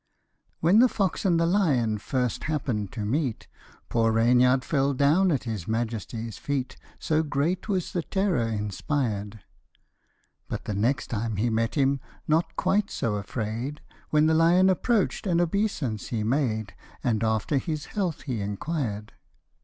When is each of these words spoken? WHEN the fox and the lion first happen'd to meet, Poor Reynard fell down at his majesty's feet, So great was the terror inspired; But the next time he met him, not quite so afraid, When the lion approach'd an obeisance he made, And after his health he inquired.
WHEN 0.61 0.79
the 0.79 0.89
fox 0.89 1.25
and 1.25 1.39
the 1.39 1.45
lion 1.45 1.99
first 1.99 2.45
happen'd 2.45 2.91
to 2.91 3.05
meet, 3.05 3.47
Poor 3.87 4.11
Reynard 4.11 4.65
fell 4.65 4.95
down 4.95 5.31
at 5.31 5.43
his 5.43 5.67
majesty's 5.67 6.39
feet, 6.39 6.75
So 6.97 7.21
great 7.21 7.69
was 7.69 7.91
the 7.91 8.01
terror 8.01 8.47
inspired; 8.47 9.41
But 10.47 10.65
the 10.65 10.73
next 10.73 11.11
time 11.11 11.35
he 11.35 11.51
met 11.51 11.75
him, 11.75 11.99
not 12.27 12.55
quite 12.55 12.89
so 12.89 13.13
afraid, 13.13 13.79
When 14.09 14.25
the 14.25 14.33
lion 14.33 14.71
approach'd 14.71 15.27
an 15.27 15.39
obeisance 15.39 16.07
he 16.07 16.23
made, 16.23 16.73
And 17.03 17.23
after 17.23 17.59
his 17.59 17.85
health 17.93 18.21
he 18.21 18.41
inquired. 18.41 19.13